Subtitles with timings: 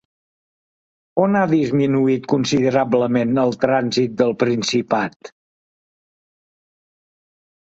[1.23, 5.33] On ha disminuït considerablement el trànsit del Principat?